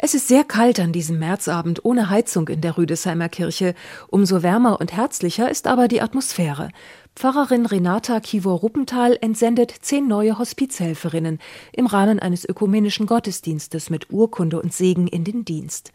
Es 0.00 0.14
ist 0.14 0.28
sehr 0.28 0.44
kalt 0.44 0.78
an 0.78 0.92
diesem 0.92 1.18
Märzabend 1.18 1.84
ohne 1.84 2.08
Heizung 2.08 2.46
in 2.46 2.60
der 2.60 2.78
Rüdesheimer 2.78 3.28
Kirche. 3.28 3.74
Umso 4.06 4.44
wärmer 4.44 4.80
und 4.80 4.92
herzlicher 4.92 5.50
ist 5.50 5.66
aber 5.66 5.88
die 5.88 6.00
Atmosphäre. 6.00 6.68
Pfarrerin 7.16 7.66
Renata 7.66 8.20
Kivor-Ruppenthal 8.20 9.18
entsendet 9.20 9.74
zehn 9.80 10.06
neue 10.06 10.38
Hospizhelferinnen 10.38 11.40
im 11.72 11.86
Rahmen 11.86 12.20
eines 12.20 12.48
ökumenischen 12.48 13.06
Gottesdienstes 13.06 13.90
mit 13.90 14.12
Urkunde 14.12 14.62
und 14.62 14.72
Segen 14.72 15.08
in 15.08 15.24
den 15.24 15.44
Dienst. 15.44 15.90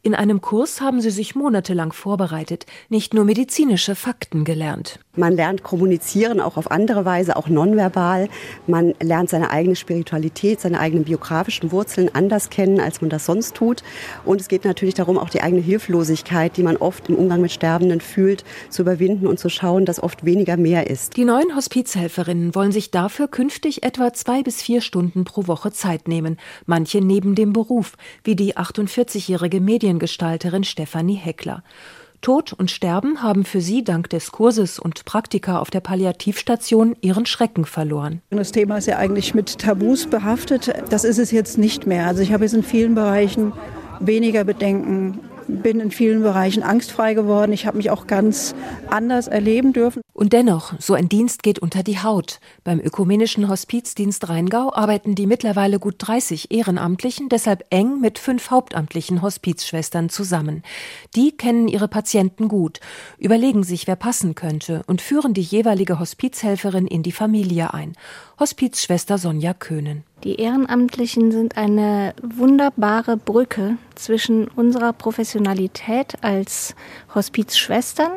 In 0.00 0.14
einem 0.14 0.40
Kurs 0.40 0.80
haben 0.80 1.00
sie 1.00 1.10
sich 1.10 1.34
monatelang 1.34 1.92
vorbereitet, 1.92 2.66
nicht 2.88 3.14
nur 3.14 3.24
medizinische 3.24 3.96
Fakten 3.96 4.44
gelernt. 4.44 5.00
Man 5.16 5.34
lernt 5.34 5.64
kommunizieren 5.64 6.40
auch 6.40 6.56
auf 6.56 6.70
andere 6.70 7.04
Weise, 7.04 7.34
auch 7.34 7.48
nonverbal. 7.48 8.28
Man 8.68 8.94
lernt 9.02 9.28
seine 9.30 9.50
eigene 9.50 9.74
Spiritualität, 9.74 10.60
seine 10.60 10.78
eigenen 10.78 11.04
biografischen 11.04 11.72
Wurzeln 11.72 12.14
anders 12.14 12.48
kennen, 12.50 12.78
als 12.78 13.00
man 13.00 13.10
das 13.10 13.26
sonst 13.26 13.56
tut. 13.56 13.82
Und 14.24 14.40
es 14.40 14.46
geht 14.46 14.64
natürlich 14.64 14.94
darum, 14.94 15.18
auch 15.18 15.30
die 15.30 15.42
eigene 15.42 15.60
Hilflosigkeit, 15.60 16.56
die 16.56 16.62
man 16.62 16.76
oft 16.76 17.08
im 17.08 17.16
Umgang 17.16 17.40
mit 17.40 17.50
Sterbenden 17.50 18.00
fühlt, 18.00 18.44
zu 18.70 18.82
überwinden 18.82 19.26
und 19.26 19.40
zu 19.40 19.48
schauen, 19.48 19.84
dass 19.84 20.00
oft 20.00 20.24
weniger 20.24 20.56
mehr 20.56 20.88
ist. 20.88 21.16
Die 21.16 21.24
neuen 21.24 21.56
Hospizhelferinnen 21.56 22.54
wollen 22.54 22.70
sich 22.70 22.92
dafür 22.92 23.26
künftig 23.26 23.82
etwa 23.82 24.12
zwei 24.12 24.44
bis 24.44 24.62
vier 24.62 24.80
Stunden 24.80 25.24
pro 25.24 25.48
Woche 25.48 25.72
Zeit 25.72 26.06
nehmen. 26.06 26.36
Manche 26.66 27.00
neben 27.00 27.34
dem 27.34 27.52
Beruf, 27.52 27.94
wie 28.22 28.36
die 28.36 28.56
48-jährige 28.56 29.60
Mediengestalterin 29.88 30.64
Stefanie 30.64 31.14
Heckler. 31.14 31.62
Tod 32.20 32.52
und 32.52 32.70
Sterben 32.70 33.22
haben 33.22 33.44
für 33.44 33.62
sie 33.62 33.84
dank 33.84 34.10
des 34.10 34.32
Kurses 34.32 34.78
und 34.78 35.06
Praktika 35.06 35.60
auf 35.60 35.70
der 35.70 35.80
Palliativstation 35.80 36.94
ihren 37.00 37.24
Schrecken 37.24 37.64
verloren. 37.64 38.20
Das 38.28 38.52
Thema 38.52 38.78
ist 38.78 38.86
ja 38.86 38.98
eigentlich 38.98 39.34
mit 39.34 39.58
Tabus 39.58 40.06
behaftet. 40.06 40.74
Das 40.90 41.04
ist 41.04 41.18
es 41.18 41.30
jetzt 41.30 41.56
nicht 41.56 41.86
mehr. 41.86 42.06
Also 42.06 42.22
ich 42.22 42.32
habe 42.32 42.44
jetzt 42.44 42.52
in 42.54 42.64
vielen 42.64 42.94
Bereichen 42.94 43.52
weniger 44.00 44.44
Bedenken 44.44 45.20
bin 45.48 45.80
in 45.80 45.90
vielen 45.90 46.22
Bereichen 46.22 46.62
angstfrei 46.62 47.14
geworden. 47.14 47.52
Ich 47.52 47.66
habe 47.66 47.76
mich 47.76 47.90
auch 47.90 48.06
ganz 48.06 48.54
anders 48.88 49.26
erleben 49.26 49.72
dürfen. 49.72 50.02
Und 50.12 50.32
dennoch, 50.32 50.74
so 50.80 50.94
ein 50.94 51.08
Dienst 51.08 51.42
geht 51.42 51.58
unter 51.58 51.82
die 51.82 52.02
Haut. 52.02 52.40
Beim 52.64 52.80
Ökumenischen 52.80 53.48
Hospizdienst 53.48 54.28
Rheingau 54.28 54.72
arbeiten 54.74 55.14
die 55.14 55.26
mittlerweile 55.26 55.78
gut 55.78 55.94
30 55.98 56.50
Ehrenamtlichen 56.50 57.28
deshalb 57.28 57.64
eng 57.70 58.00
mit 58.00 58.18
fünf 58.18 58.50
hauptamtlichen 58.50 59.22
Hospizschwestern 59.22 60.08
zusammen. 60.08 60.62
Die 61.14 61.36
kennen 61.36 61.68
ihre 61.68 61.88
Patienten 61.88 62.48
gut, 62.48 62.80
überlegen 63.18 63.62
sich, 63.62 63.86
wer 63.86 63.96
passen 63.96 64.34
könnte 64.34 64.82
und 64.86 65.00
führen 65.00 65.34
die 65.34 65.40
jeweilige 65.40 66.00
Hospizhelferin 66.00 66.86
in 66.86 67.02
die 67.02 67.12
Familie 67.12 67.72
ein. 67.72 67.92
Hospizschwester 68.40 69.18
Sonja 69.18 69.54
Köhnen. 69.54 70.04
Die 70.24 70.40
Ehrenamtlichen 70.40 71.30
sind 71.30 71.56
eine 71.56 72.12
wunderbare 72.22 73.16
Brücke 73.16 73.78
zwischen 73.94 74.48
unserer 74.48 74.92
Professionalität 74.92 76.14
als 76.22 76.74
Hospizschwestern 77.14 78.10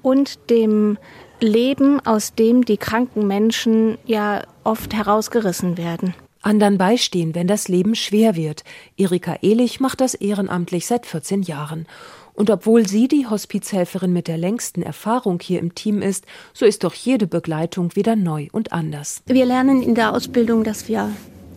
und 0.00 0.50
dem 0.50 0.96
Leben, 1.40 2.00
aus 2.00 2.34
dem 2.34 2.64
die 2.64 2.78
kranken 2.78 3.26
Menschen 3.26 3.98
ja 4.06 4.42
oft 4.64 4.94
herausgerissen 4.94 5.76
werden. 5.76 6.14
Andern 6.40 6.78
beistehen, 6.78 7.34
wenn 7.34 7.46
das 7.46 7.68
Leben 7.68 7.94
schwer 7.94 8.36
wird. 8.36 8.64
Erika 8.96 9.36
Ehlich 9.42 9.80
macht 9.80 10.00
das 10.00 10.14
ehrenamtlich 10.14 10.86
seit 10.86 11.06
14 11.06 11.42
Jahren. 11.42 11.86
Und 12.34 12.50
obwohl 12.50 12.86
sie 12.86 13.06
die 13.06 13.26
Hospizhelferin 13.26 14.12
mit 14.12 14.28
der 14.28 14.38
längsten 14.38 14.82
Erfahrung 14.82 15.40
hier 15.40 15.60
im 15.60 15.74
Team 15.74 16.02
ist, 16.02 16.24
so 16.52 16.66
ist 16.66 16.84
doch 16.84 16.94
jede 16.94 17.26
Begleitung 17.26 17.94
wieder 17.96 18.16
neu 18.16 18.48
und 18.50 18.72
anders. 18.72 19.22
Wir 19.26 19.46
lernen 19.46 19.82
in 19.82 19.94
der 19.94 20.12
Ausbildung, 20.12 20.64
dass 20.64 20.88
wir 20.88 21.10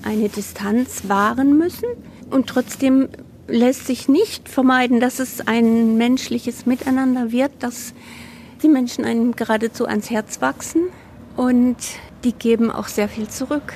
eine 0.07 0.29
Distanz 0.29 1.09
wahren 1.09 1.57
müssen 1.57 1.89
und 2.29 2.47
trotzdem 2.47 3.09
lässt 3.47 3.87
sich 3.87 4.07
nicht 4.07 4.47
vermeiden, 4.47 5.01
dass 5.01 5.19
es 5.19 5.45
ein 5.45 5.97
menschliches 5.97 6.65
Miteinander 6.65 7.31
wird, 7.31 7.51
dass 7.59 7.93
die 8.63 8.69
Menschen 8.69 9.03
einem 9.03 9.35
geradezu 9.35 9.85
ans 9.85 10.09
Herz 10.09 10.41
wachsen 10.41 10.83
und 11.35 11.75
die 12.23 12.31
geben 12.31 12.71
auch 12.71 12.87
sehr 12.87 13.09
viel 13.09 13.27
zurück. 13.27 13.73